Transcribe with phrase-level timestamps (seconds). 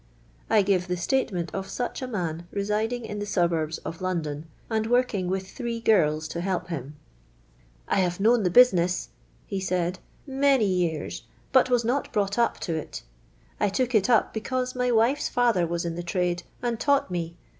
[0.49, 4.47] I give the state ment of such a man residing in the suburbs of London,
[4.67, 6.95] and working with three girls to help him:—"
[7.67, 9.09] * I have known the business,'
[9.45, 9.99] he said,'
[10.49, 13.03] many years, but was not brought up to it.
[13.59, 17.35] I took it up because my wife's father was in the trade, and taught me.